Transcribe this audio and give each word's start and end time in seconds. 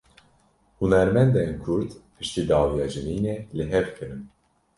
Hunermendên 0.79 1.51
kurd, 1.63 1.91
piştî 2.15 2.43
dawiya 2.49 2.87
civînê 2.93 3.37
li 3.57 3.63
hev 3.71 3.87
kirin. 3.95 4.21